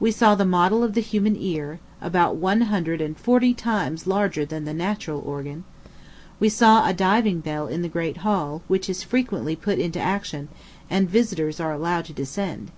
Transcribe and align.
We 0.00 0.12
saw 0.12 0.34
the 0.34 0.46
model 0.46 0.82
of 0.82 0.94
the 0.94 1.02
human 1.02 1.36
ear, 1.36 1.78
about 2.00 2.36
one 2.36 2.62
hundred 2.62 3.02
and 3.02 3.14
forty 3.18 3.52
times 3.52 4.06
larger 4.06 4.46
than 4.46 4.64
the 4.64 4.72
natural 4.72 5.20
organ. 5.20 5.64
We 6.40 6.48
saw 6.48 6.88
a 6.88 6.94
diving 6.94 7.40
bell 7.40 7.66
in 7.66 7.82
the 7.82 7.90
great 7.92 8.16
hall, 8.24 8.62
which 8.66 8.88
is 8.88 9.02
frequently 9.02 9.56
put 9.56 9.78
into 9.78 10.00
action, 10.00 10.48
and 10.88 11.06
visitors 11.06 11.60
are 11.60 11.74
allowed 11.74 12.06
to 12.06 12.14
descend. 12.14 12.70